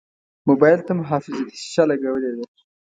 موبایل 0.47 0.79
ته 0.87 0.91
محافظتي 0.99 1.55
شیشه 1.61 1.83
لګولې 1.91 2.31
ده. 2.37 2.43